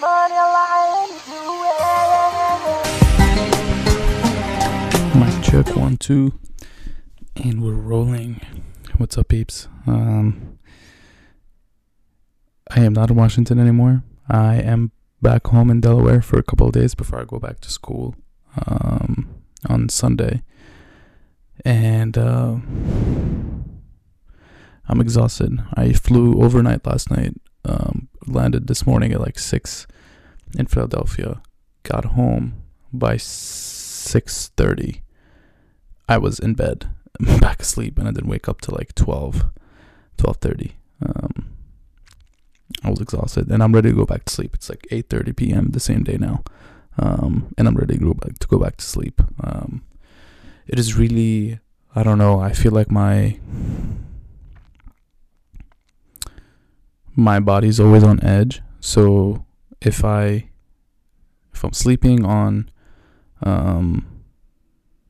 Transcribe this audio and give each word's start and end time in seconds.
Mic 0.00 0.08
check 5.42 5.76
one 5.76 5.98
two, 5.98 6.40
and 7.36 7.62
we're 7.62 7.74
rolling. 7.74 8.40
What's 8.96 9.18
up, 9.18 9.28
peeps? 9.28 9.68
Um, 9.86 10.58
I 12.70 12.80
am 12.80 12.94
not 12.94 13.10
in 13.10 13.16
Washington 13.16 13.58
anymore. 13.58 14.02
I 14.26 14.54
am 14.54 14.92
back 15.20 15.48
home 15.48 15.68
in 15.68 15.82
Delaware 15.82 16.22
for 16.22 16.38
a 16.38 16.42
couple 16.42 16.68
of 16.68 16.72
days 16.72 16.94
before 16.94 17.20
I 17.20 17.24
go 17.24 17.38
back 17.38 17.60
to 17.60 17.70
school 17.70 18.14
um, 18.66 19.28
on 19.68 19.90
Sunday, 19.90 20.42
and 21.62 22.16
uh, 22.16 22.56
I'm 24.88 25.00
exhausted. 25.00 25.62
I 25.74 25.92
flew 25.92 26.42
overnight 26.42 26.86
last 26.86 27.10
night. 27.10 27.34
Um, 27.66 28.08
landed 28.30 28.66
this 28.66 28.86
morning 28.86 29.12
at 29.12 29.20
like 29.20 29.38
six 29.38 29.86
in 30.58 30.66
Philadelphia. 30.66 31.42
Got 31.82 32.06
home 32.06 32.62
by 32.92 33.16
six 33.16 34.48
thirty. 34.56 35.02
I 36.08 36.18
was 36.18 36.40
in 36.40 36.54
bed, 36.54 36.90
back 37.40 37.62
asleep, 37.62 37.96
and 37.96 38.08
I 38.08 38.10
didn't 38.10 38.30
wake 38.30 38.48
up 38.48 38.60
till 38.60 38.74
like 38.74 38.96
12, 38.96 39.44
12.30. 40.18 40.72
Um, 41.06 41.52
I 42.82 42.90
was 42.90 43.00
exhausted, 43.00 43.48
and 43.48 43.62
I'm 43.62 43.72
ready 43.72 43.90
to 43.90 43.96
go 43.96 44.06
back 44.06 44.24
to 44.24 44.32
sleep. 44.32 44.54
It's 44.54 44.68
like 44.68 44.86
8.30 44.90 45.36
p.m. 45.36 45.70
the 45.70 45.78
same 45.78 46.02
day 46.02 46.16
now, 46.16 46.42
um, 46.98 47.54
and 47.56 47.68
I'm 47.68 47.76
ready 47.76 47.94
to 47.96 48.04
go 48.04 48.14
back 48.14 48.40
to 48.40 48.48
go 48.48 48.58
back 48.58 48.76
to 48.78 48.84
sleep. 48.84 49.22
Um, 49.40 49.84
it 50.66 50.80
is 50.80 50.96
really, 50.96 51.60
I 51.94 52.02
don't 52.02 52.18
know. 52.18 52.40
I 52.40 52.52
feel 52.52 52.72
like 52.72 52.90
my 52.90 53.38
my 57.20 57.38
body's 57.38 57.78
always 57.78 58.02
on 58.02 58.22
edge. 58.24 58.62
So 58.80 59.44
if 59.80 60.04
I 60.04 60.48
if 61.52 61.62
I'm 61.62 61.72
sleeping 61.72 62.24
on 62.24 62.70
um 63.42 64.06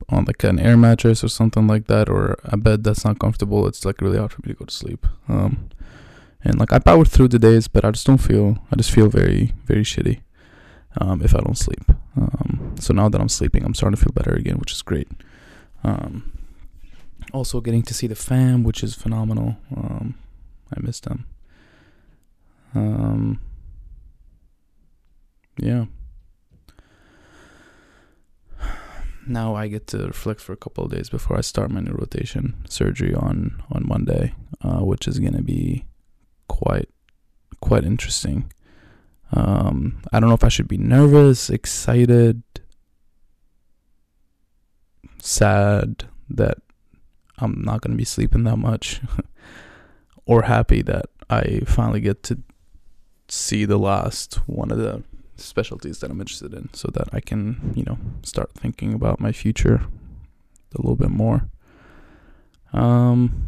on 0.09 0.25
like 0.25 0.43
an 0.43 0.59
air 0.59 0.75
mattress 0.75 1.23
or 1.23 1.29
something 1.29 1.67
like 1.67 1.87
that 1.87 2.09
or 2.09 2.37
a 2.43 2.57
bed 2.57 2.83
that's 2.83 3.05
not 3.05 3.17
comfortable 3.19 3.65
it's 3.65 3.85
like 3.85 4.01
really 4.01 4.17
hard 4.17 4.33
for 4.33 4.41
me 4.41 4.53
to 4.53 4.59
go 4.59 4.65
to 4.65 4.73
sleep. 4.73 5.07
Um 5.29 5.69
and 6.43 6.59
like 6.59 6.73
i 6.73 6.79
power 6.79 7.05
through 7.05 7.27
the 7.27 7.37
days 7.39 7.67
but 7.67 7.85
i 7.85 7.91
just 7.91 8.07
don't 8.07 8.17
feel 8.17 8.57
i 8.71 8.75
just 8.75 8.91
feel 8.91 9.07
very 9.07 9.53
very 9.65 9.83
shitty 9.83 10.21
um 10.99 11.21
if 11.21 11.35
i 11.35 11.39
don't 11.39 11.57
sleep. 11.57 11.91
Um 12.17 12.75
so 12.79 12.93
now 12.93 13.07
that 13.09 13.21
i'm 13.21 13.29
sleeping 13.29 13.63
i'm 13.63 13.73
starting 13.73 13.95
to 13.95 14.03
feel 14.03 14.13
better 14.13 14.33
again 14.33 14.57
which 14.57 14.73
is 14.73 14.81
great. 14.81 15.07
Um 15.83 16.31
also 17.31 17.61
getting 17.61 17.83
to 17.83 17.93
see 17.93 18.07
the 18.07 18.15
fam 18.15 18.63
which 18.63 18.83
is 18.83 18.95
phenomenal. 18.95 19.57
Um 19.75 20.15
i 20.75 20.79
miss 20.81 20.99
them 20.99 21.25
um 22.73 23.39
yeah 25.57 25.85
now 29.27 29.55
I 29.55 29.67
get 29.67 29.87
to 29.87 30.07
reflect 30.07 30.41
for 30.41 30.53
a 30.53 30.57
couple 30.57 30.83
of 30.83 30.91
days 30.91 31.09
before 31.09 31.37
I 31.37 31.41
start 31.41 31.71
my 31.71 31.79
new 31.79 31.91
rotation 31.91 32.55
surgery 32.67 33.13
on 33.13 33.63
on 33.71 33.87
Monday, 33.87 34.33
uh, 34.61 34.79
which 34.79 35.07
is 35.07 35.19
gonna 35.19 35.41
be 35.41 35.85
quite 36.47 36.89
quite 37.61 37.83
interesting. 37.83 38.51
Um, 39.31 40.01
I 40.11 40.19
don't 40.19 40.29
know 40.29 40.35
if 40.35 40.43
I 40.43 40.49
should 40.49 40.67
be 40.67 40.77
nervous, 40.77 41.49
excited, 41.49 42.43
sad 45.19 46.05
that 46.29 46.57
I'm 47.37 47.61
not 47.61 47.81
gonna 47.81 47.95
be 47.95 48.05
sleeping 48.05 48.43
that 48.43 48.57
much, 48.57 49.01
or 50.25 50.43
happy 50.43 50.81
that 50.83 51.05
I 51.29 51.61
finally 51.65 52.01
get 52.01 52.23
to 52.23 52.39
see 53.31 53.63
the 53.63 53.79
last 53.79 54.35
one 54.45 54.71
of 54.71 54.77
the 54.77 55.01
specialties 55.37 55.99
that 55.99 56.11
I'm 56.11 56.19
interested 56.19 56.53
in 56.53 56.69
so 56.73 56.89
that 56.93 57.07
I 57.13 57.21
can, 57.21 57.71
you 57.75 57.83
know, 57.85 57.97
start 58.23 58.51
thinking 58.51 58.93
about 58.93 59.21
my 59.21 59.31
future 59.31 59.85
a 60.75 60.81
little 60.81 60.97
bit 60.97 61.09
more. 61.09 61.49
Um 62.73 63.47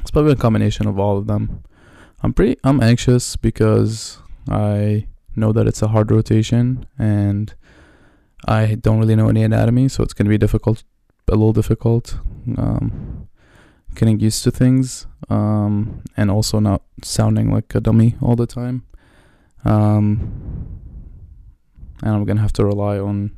it's 0.00 0.10
probably 0.10 0.32
a 0.32 0.36
combination 0.36 0.88
of 0.88 0.98
all 0.98 1.16
of 1.16 1.28
them. 1.28 1.62
I'm 2.22 2.32
pretty 2.32 2.58
I'm 2.64 2.82
anxious 2.82 3.36
because 3.36 4.18
I 4.48 5.06
know 5.36 5.52
that 5.52 5.68
it's 5.68 5.80
a 5.82 5.88
hard 5.88 6.10
rotation 6.10 6.86
and 6.98 7.54
I 8.46 8.74
don't 8.74 8.98
really 8.98 9.14
know 9.14 9.28
any 9.28 9.44
anatomy, 9.44 9.88
so 9.88 10.02
it's 10.02 10.12
going 10.12 10.26
to 10.26 10.30
be 10.30 10.38
difficult 10.38 10.82
a 11.28 11.36
little 11.36 11.52
difficult 11.52 12.18
um 12.58 13.19
getting 13.94 14.20
used 14.20 14.42
to 14.44 14.50
things 14.50 15.06
um 15.28 16.02
and 16.16 16.30
also 16.30 16.58
not 16.60 16.82
sounding 17.02 17.52
like 17.52 17.74
a 17.74 17.80
dummy 17.80 18.16
all 18.20 18.36
the 18.36 18.46
time. 18.46 18.84
Um, 19.64 20.80
and 22.02 22.14
I'm 22.14 22.24
gonna 22.24 22.40
have 22.40 22.52
to 22.54 22.64
rely 22.64 22.98
on 22.98 23.36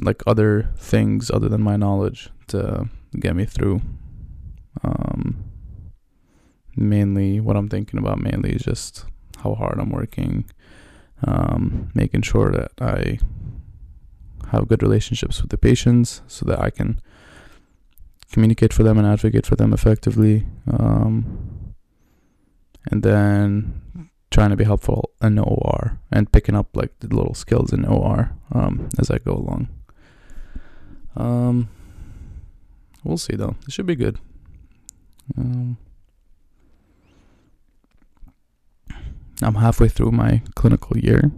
like 0.00 0.22
other 0.26 0.70
things 0.76 1.30
other 1.30 1.48
than 1.48 1.62
my 1.62 1.76
knowledge 1.76 2.30
to 2.48 2.88
get 3.18 3.36
me 3.36 3.44
through. 3.44 3.82
Um, 4.82 5.44
mainly, 6.76 7.40
what 7.40 7.56
I'm 7.56 7.68
thinking 7.68 7.98
about 7.98 8.20
mainly 8.20 8.50
is 8.50 8.62
just 8.62 9.04
how 9.42 9.54
hard 9.54 9.78
I'm 9.78 9.90
working, 9.90 10.50
um, 11.26 11.90
making 11.94 12.22
sure 12.22 12.50
that 12.52 12.72
I 12.80 13.18
have 14.50 14.68
good 14.68 14.82
relationships 14.82 15.40
with 15.40 15.50
the 15.50 15.58
patients 15.58 16.22
so 16.26 16.46
that 16.46 16.60
I 16.60 16.70
can 16.70 17.00
communicate 18.32 18.72
for 18.72 18.82
them 18.82 18.98
and 18.98 19.06
advocate 19.06 19.46
for 19.46 19.56
them 19.56 19.72
effectively. 19.72 20.46
Um, 20.70 21.74
and 22.90 23.02
then 23.02 24.10
trying 24.30 24.50
to 24.50 24.56
be 24.56 24.64
helpful 24.64 25.10
in 25.22 25.38
OR 25.38 26.00
and 26.10 26.32
picking 26.32 26.56
up 26.56 26.74
like 26.74 26.98
the 27.00 27.14
little 27.14 27.34
skills 27.34 27.72
in 27.72 27.84
OR 27.84 28.32
um, 28.50 28.88
as 28.98 29.10
I 29.10 29.18
go 29.18 29.32
along. 29.32 29.68
Um, 31.14 31.68
we'll 33.04 33.18
see 33.18 33.36
though. 33.36 33.56
It 33.66 33.72
should 33.72 33.86
be 33.86 33.94
good. 33.94 34.18
Um, 35.36 35.76
I'm 39.42 39.56
halfway 39.56 39.88
through 39.88 40.12
my 40.12 40.42
clinical 40.54 40.96
year, 40.96 41.30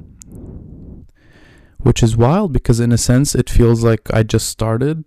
which 1.78 2.02
is 2.02 2.16
wild 2.16 2.52
because 2.52 2.80
in 2.80 2.92
a 2.92 2.98
sense 2.98 3.34
it 3.34 3.50
feels 3.50 3.82
like 3.82 4.12
I 4.12 4.22
just 4.22 4.48
started, 4.48 5.04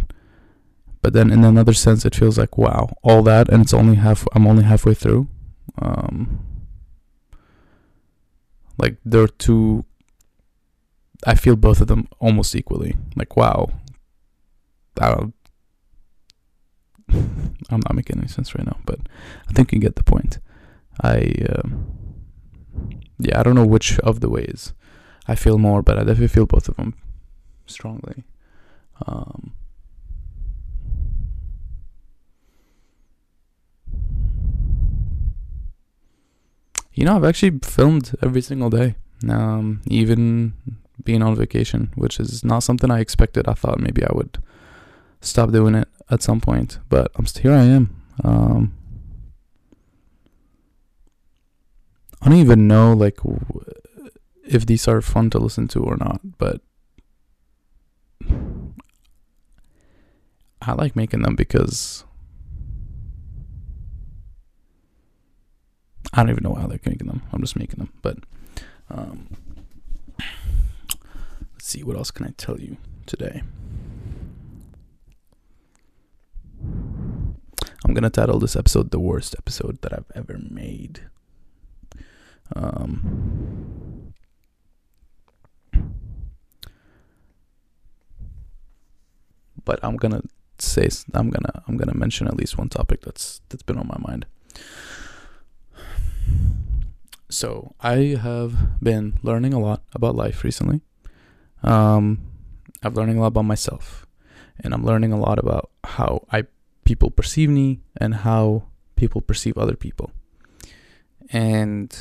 but 1.01 1.13
then 1.13 1.31
in 1.31 1.43
another 1.43 1.73
sense 1.73 2.05
it 2.05 2.15
feels 2.15 2.37
like 2.37 2.57
wow, 2.57 2.89
all 3.03 3.21
that 3.23 3.49
and 3.49 3.63
it's 3.63 3.73
only 3.73 3.95
half. 3.95 4.25
I'm 4.33 4.47
only 4.47 4.63
halfway 4.63 4.93
through. 4.93 5.27
Um, 5.79 6.39
like 8.77 8.97
they're 9.05 9.27
two 9.27 9.85
I 11.25 11.35
feel 11.35 11.55
both 11.55 11.81
of 11.81 11.87
them 11.87 12.07
almost 12.19 12.55
equally. 12.55 12.95
Like 13.15 13.35
wow. 13.35 13.69
I 14.99 15.13
don't 15.13 15.33
I'm 17.69 17.81
not 17.85 17.95
making 17.95 18.17
any 18.19 18.27
sense 18.27 18.55
right 18.55 18.65
now, 18.65 18.77
but 18.85 18.99
I 19.49 19.53
think 19.53 19.71
you 19.71 19.79
get 19.79 19.95
the 19.95 20.03
point. 20.03 20.39
I 21.01 21.31
um, 21.49 21.87
yeah, 23.19 23.39
I 23.39 23.43
don't 23.43 23.55
know 23.55 23.65
which 23.65 23.99
of 23.99 24.19
the 24.19 24.29
ways 24.29 24.73
I 25.27 25.35
feel 25.35 25.57
more, 25.57 25.81
but 25.81 25.97
I 25.97 26.01
definitely 26.01 26.27
feel 26.27 26.45
both 26.45 26.67
of 26.67 26.75
them 26.75 26.95
strongly. 27.65 28.23
Um, 29.05 29.53
You 36.97 37.05
know, 37.05 37.15
I've 37.15 37.23
actually 37.23 37.59
filmed 37.59 38.15
every 38.23 38.41
single 38.41 38.71
day. 38.71 38.95
Um, 39.29 39.81
even 39.85 40.53
being 41.03 41.21
on 41.21 41.35
vacation, 41.35 41.91
which 41.93 42.19
is 42.19 42.43
not 42.43 42.63
something 42.63 42.89
I 42.89 43.01
expected. 43.01 43.47
I 43.47 43.53
thought 43.53 43.79
maybe 43.79 44.03
I 44.03 44.11
would 44.13 44.39
stop 45.21 45.51
doing 45.51 45.75
it 45.75 45.87
at 46.09 46.23
some 46.23 46.41
point, 46.41 46.79
but 46.89 47.11
I'm 47.15 47.25
here. 47.25 47.53
I 47.53 47.65
am. 47.65 48.01
Um, 48.23 48.73
I 52.19 52.29
don't 52.29 52.39
even 52.39 52.67
know 52.67 52.93
like 52.93 53.17
w- 53.17 53.45
if 54.43 54.65
these 54.65 54.87
are 54.87 54.99
fun 54.99 55.29
to 55.29 55.37
listen 55.37 55.67
to 55.67 55.83
or 55.83 55.97
not, 55.97 56.19
but 56.39 56.61
I 60.63 60.73
like 60.73 60.95
making 60.95 61.21
them 61.21 61.35
because 61.35 62.05
I 66.13 66.21
don't 66.21 66.29
even 66.29 66.43
know 66.43 66.51
why 66.51 66.65
they're 66.67 66.79
making 66.85 67.07
them. 67.07 67.21
I'm 67.31 67.41
just 67.41 67.55
making 67.55 67.79
them. 67.79 67.93
But 68.01 68.17
um, 68.89 69.29
let's 70.19 71.67
see, 71.67 71.83
what 71.83 71.97
else 71.97 72.11
can 72.11 72.25
I 72.25 72.33
tell 72.37 72.59
you 72.59 72.77
today? 73.05 73.43
I'm 77.85 77.93
gonna 77.93 78.09
title 78.09 78.39
this 78.39 78.55
episode 78.55 78.91
"The 78.91 78.99
Worst 78.99 79.35
Episode 79.37 79.81
That 79.81 79.93
I've 79.93 80.11
Ever 80.15 80.39
Made." 80.49 81.01
Um, 82.55 84.13
but 89.63 89.79
I'm 89.83 89.97
gonna 89.97 90.21
say 90.59 90.89
I'm 91.13 91.29
gonna 91.29 91.63
I'm 91.67 91.77
gonna 91.77 91.93
mention 91.93 92.27
at 92.27 92.35
least 92.35 92.57
one 92.57 92.69
topic 92.69 93.01
that's 93.01 93.41
that's 93.49 93.63
been 93.63 93.77
on 93.77 93.87
my 93.87 93.97
mind. 93.99 94.25
So 97.29 97.75
I 97.81 98.17
have 98.21 98.81
been 98.81 99.19
learning 99.21 99.53
a 99.53 99.59
lot 99.59 99.83
about 99.93 100.15
life 100.15 100.43
recently. 100.43 100.81
Um, 101.63 102.19
I've 102.83 102.95
learning 102.95 103.17
a 103.17 103.21
lot 103.21 103.27
about 103.27 103.45
myself, 103.45 104.05
and 104.59 104.73
I'm 104.73 104.85
learning 104.85 105.11
a 105.11 105.19
lot 105.19 105.39
about 105.39 105.71
how 105.83 106.25
I 106.31 106.45
people 106.85 107.11
perceive 107.11 107.49
me 107.49 107.81
and 107.99 108.15
how 108.15 108.63
people 108.95 109.19
perceive 109.21 109.57
other 109.57 109.75
people. 109.75 110.11
And 111.29 111.95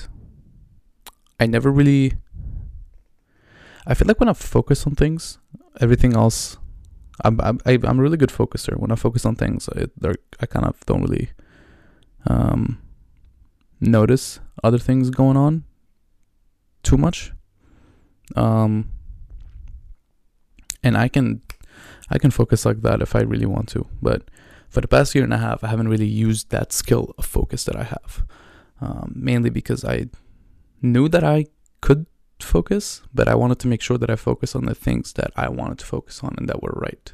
I 1.40 1.46
never 1.46 1.70
really. 1.70 2.14
I 3.86 3.94
feel 3.94 4.08
like 4.08 4.20
when 4.20 4.28
I 4.28 4.32
focus 4.32 4.86
on 4.86 4.94
things, 4.94 5.38
everything 5.80 6.14
else. 6.14 6.56
I'm 7.24 7.40
I'm 7.40 7.58
I'm 7.64 7.98
a 7.98 8.02
really 8.02 8.18
good 8.18 8.30
focuser. 8.30 8.78
When 8.78 8.92
I 8.92 8.94
focus 8.96 9.24
on 9.24 9.36
things, 9.36 9.68
I, 9.74 9.86
I 10.38 10.46
kind 10.46 10.66
of 10.66 10.84
don't 10.84 11.02
really 11.02 11.30
um, 12.26 12.78
notice 13.80 14.40
other 14.62 14.78
things 14.78 15.10
going 15.10 15.36
on 15.36 15.64
too 16.82 16.96
much. 16.96 17.32
Um, 18.34 18.90
and 20.82 20.96
I 20.96 21.08
can 21.08 21.42
I 22.10 22.18
can 22.18 22.30
focus 22.30 22.64
like 22.64 22.82
that 22.82 23.02
if 23.02 23.14
I 23.16 23.20
really 23.20 23.46
want 23.46 23.68
to. 23.70 23.86
But 24.00 24.22
for 24.68 24.80
the 24.80 24.88
past 24.88 25.14
year 25.14 25.24
and 25.24 25.32
a 25.32 25.38
half, 25.38 25.64
I 25.64 25.68
haven't 25.68 25.88
really 25.88 26.06
used 26.06 26.50
that 26.50 26.72
skill 26.72 27.14
of 27.18 27.24
focus 27.24 27.64
that 27.64 27.76
I 27.76 27.84
have. 27.84 28.24
Um, 28.80 29.12
mainly 29.16 29.50
because 29.50 29.84
I 29.84 30.06
knew 30.82 31.08
that 31.08 31.24
I 31.24 31.46
could 31.80 32.06
focus, 32.38 33.02
but 33.14 33.26
I 33.26 33.34
wanted 33.34 33.58
to 33.60 33.68
make 33.68 33.80
sure 33.80 33.98
that 33.98 34.10
I 34.10 34.16
focus 34.16 34.54
on 34.54 34.66
the 34.66 34.74
things 34.74 35.14
that 35.14 35.30
I 35.34 35.48
wanted 35.48 35.78
to 35.78 35.86
focus 35.86 36.22
on 36.22 36.34
and 36.36 36.48
that 36.48 36.62
were 36.62 36.74
right, 36.76 37.12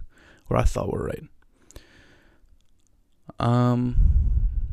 or 0.51 0.57
I 0.57 0.65
thought 0.65 0.93
were 0.93 1.05
right. 1.05 1.25
Um, 3.39 3.97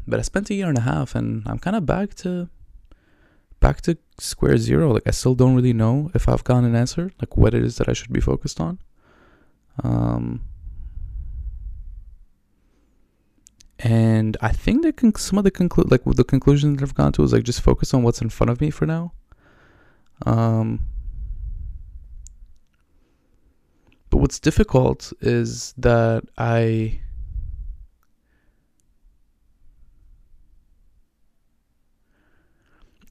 but 0.09 0.19
I 0.19 0.23
spent 0.23 0.49
a 0.49 0.53
year 0.53 0.67
and 0.67 0.77
a 0.77 0.81
half, 0.81 1.15
and 1.15 1.43
I'm 1.45 1.59
kind 1.59 1.75
of 1.75 1.85
back 1.85 2.15
to 2.15 2.49
back 3.59 3.81
to 3.81 3.97
square 4.17 4.57
zero. 4.57 4.93
Like 4.93 5.07
I 5.07 5.11
still 5.11 5.35
don't 5.35 5.55
really 5.55 5.73
know 5.73 6.11
if 6.13 6.27
I've 6.27 6.43
gotten 6.43 6.65
an 6.65 6.75
answer, 6.75 7.11
like 7.21 7.37
what 7.37 7.53
it 7.53 7.63
is 7.63 7.77
that 7.77 7.89
I 7.89 7.93
should 7.93 8.13
be 8.13 8.21
focused 8.21 8.59
on. 8.59 8.79
Um, 9.83 10.41
and 13.79 14.35
I 14.41 14.49
think 14.49 14.83
that 14.83 14.97
con- 14.97 15.15
some 15.15 15.37
of 15.37 15.43
the 15.43 15.51
conclude 15.51 15.91
like 15.91 16.01
the 16.05 16.23
conclusion 16.23 16.75
that 16.75 16.83
I've 16.83 16.95
gone 16.95 17.13
to 17.13 17.23
is 17.23 17.33
like 17.33 17.43
just 17.43 17.61
focus 17.61 17.93
on 17.93 18.03
what's 18.03 18.21
in 18.21 18.29
front 18.29 18.49
of 18.49 18.59
me 18.61 18.69
for 18.69 18.85
now. 18.85 19.13
Um, 20.25 20.81
but 24.09 24.17
what's 24.17 24.39
difficult 24.39 25.13
is 25.21 25.73
that 25.77 26.23
I 26.37 26.99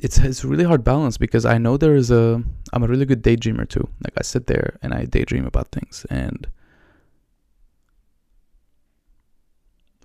it's 0.00 0.18
it's 0.18 0.44
really 0.44 0.64
hard 0.64 0.84
balance 0.84 1.18
because 1.18 1.44
I 1.44 1.58
know 1.58 1.76
there 1.76 1.96
is 1.96 2.10
a 2.10 2.42
I'm 2.72 2.82
a 2.82 2.86
really 2.86 3.04
good 3.04 3.22
daydreamer 3.22 3.68
too. 3.68 3.88
Like 4.04 4.14
I 4.16 4.22
sit 4.22 4.46
there 4.46 4.78
and 4.82 4.94
I 4.94 5.06
daydream 5.06 5.44
about 5.44 5.72
things 5.72 6.06
and 6.08 6.46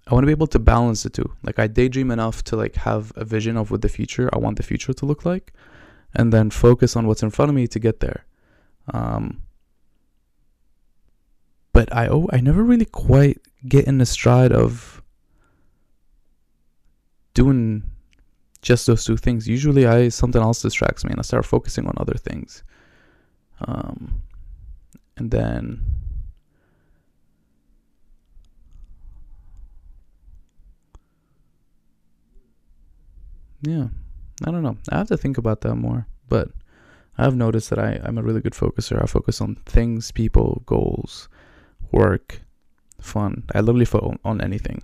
I 0.07 0.13
want 0.13 0.23
to 0.23 0.27
be 0.27 0.33
able 0.33 0.47
to 0.47 0.59
balance 0.59 1.03
the 1.03 1.09
two. 1.09 1.31
Like 1.43 1.59
I 1.59 1.67
daydream 1.67 2.11
enough 2.11 2.43
to 2.45 2.55
like 2.55 2.75
have 2.75 3.13
a 3.15 3.23
vision 3.23 3.55
of 3.55 3.71
what 3.71 3.81
the 3.81 3.89
future 3.89 4.29
I 4.33 4.39
want 4.39 4.57
the 4.57 4.63
future 4.63 4.93
to 4.93 5.05
look 5.05 5.25
like 5.25 5.53
and 6.15 6.33
then 6.33 6.49
focus 6.49 6.95
on 6.95 7.07
what's 7.07 7.23
in 7.23 7.29
front 7.29 7.49
of 7.49 7.55
me 7.55 7.67
to 7.67 7.79
get 7.79 7.99
there. 7.99 8.25
Um 8.93 9.43
but 11.71 11.93
I 11.95 12.07
oh, 12.07 12.29
I 12.33 12.39
never 12.39 12.63
really 12.63 12.85
quite 12.85 13.39
get 13.67 13.85
in 13.85 13.99
the 13.99 14.05
stride 14.05 14.51
of 14.51 15.03
doing 17.35 17.83
just 18.63 18.87
those 18.87 19.05
two 19.05 19.17
things. 19.17 19.47
Usually, 19.47 19.85
I 19.85 20.09
something 20.09 20.41
else 20.41 20.63
distracts 20.63 21.05
me, 21.05 21.11
and 21.11 21.19
I 21.19 21.23
start 21.23 21.45
focusing 21.45 21.85
on 21.85 21.93
other 21.97 22.15
things. 22.15 22.63
Um, 23.61 24.23
and 25.17 25.29
then 25.29 25.81
yeah, 33.61 33.87
I 34.45 34.51
don't 34.51 34.63
know. 34.63 34.77
I 34.89 34.97
have 34.97 35.09
to 35.09 35.17
think 35.17 35.37
about 35.37 35.61
that 35.61 35.75
more, 35.75 36.07
but 36.27 36.49
I've 37.17 37.35
noticed 37.35 37.69
that 37.69 37.79
I 37.79 37.99
I'm 38.03 38.17
a 38.17 38.23
really 38.23 38.41
good 38.41 38.53
focuser. 38.53 39.01
I 39.01 39.05
focus 39.05 39.41
on 39.41 39.55
things, 39.65 40.11
people, 40.11 40.63
goals, 40.65 41.29
work, 41.91 42.41
fun. 42.99 43.43
I 43.53 43.59
literally 43.59 43.85
focus 43.85 44.17
on 44.23 44.41
anything. 44.41 44.81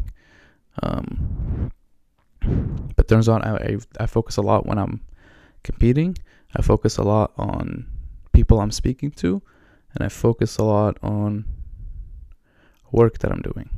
Um, 0.84 1.72
but 2.96 3.08
turns 3.08 3.30
out 3.30 3.46
I, 3.46 3.56
I 3.56 3.78
I 4.04 4.06
focus 4.06 4.38
a 4.38 4.42
lot 4.42 4.66
when 4.66 4.78
I'm 4.78 5.02
competing. 5.64 6.18
I 6.56 6.62
focus 6.62 6.98
a 6.98 7.04
lot 7.04 7.34
on 7.38 7.88
people 8.34 8.60
I'm 8.60 8.72
speaking 8.72 9.12
to, 9.12 9.42
and 9.94 10.04
I 10.04 10.10
focus 10.10 10.58
a 10.58 10.64
lot 10.64 10.98
on 11.04 11.46
work 12.92 13.20
that 13.20 13.32
I'm 13.32 13.42
doing. 13.42 13.70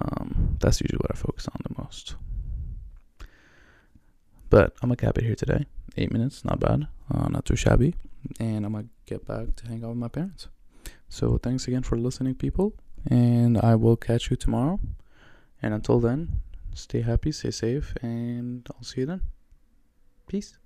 Um, 0.00 0.56
that's 0.60 0.80
usually 0.80 0.98
what 0.98 1.10
I 1.10 1.16
focus 1.16 1.48
on 1.48 1.60
the 1.68 1.82
most. 1.82 2.16
But 4.50 4.74
I'm 4.82 4.88
gonna 4.88 4.96
cap 4.96 5.18
it 5.18 5.24
here 5.24 5.34
today. 5.34 5.66
Eight 5.96 6.12
minutes, 6.12 6.44
not 6.44 6.60
bad, 6.60 6.88
uh, 7.10 7.28
not 7.28 7.44
too 7.44 7.56
shabby, 7.56 7.94
and 8.40 8.64
I'm 8.64 8.72
gonna 8.72 8.88
get 9.06 9.26
back 9.26 9.56
to 9.56 9.68
hang 9.68 9.84
out 9.84 9.90
with 9.90 9.98
my 9.98 10.08
parents. 10.08 10.48
So 11.08 11.38
thanks 11.38 11.68
again 11.68 11.82
for 11.82 11.98
listening, 11.98 12.34
people, 12.34 12.72
and 13.06 13.58
I 13.58 13.74
will 13.74 13.96
catch 13.96 14.30
you 14.30 14.36
tomorrow. 14.36 14.80
And 15.60 15.74
until 15.74 16.00
then, 16.00 16.40
stay 16.74 17.00
happy, 17.00 17.32
stay 17.32 17.50
safe, 17.50 17.94
and 18.02 18.66
I'll 18.74 18.82
see 18.82 19.00
you 19.00 19.06
then. 19.06 19.22
Peace. 20.26 20.58